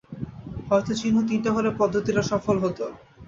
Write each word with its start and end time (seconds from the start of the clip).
হয়তো 0.69 0.91
চিহ্ন 0.99 1.17
তিনটা 1.29 1.49
হলে 1.55 1.69
পদ্ধতিটা 1.79 2.21
সফল 2.31 2.55
হতো। 2.63 2.85